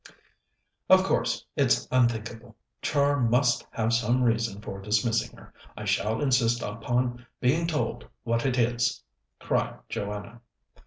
"Of 0.89 1.03
course, 1.03 1.45
it's 1.55 1.87
unthinkable. 1.91 2.55
Char 2.81 3.19
must 3.21 3.67
have 3.69 3.93
some 3.93 4.23
reason 4.23 4.59
for 4.59 4.81
dismissing 4.81 5.37
her. 5.37 5.53
I 5.77 5.85
shall 5.85 6.21
insist 6.21 6.63
upon 6.63 7.27
being 7.39 7.67
told 7.67 8.07
what 8.23 8.43
it 8.43 8.57
is!" 8.57 9.03
cried 9.39 9.77
Joanna. 9.89 10.41